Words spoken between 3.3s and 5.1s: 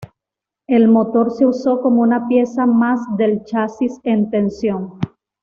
chasis en tensión.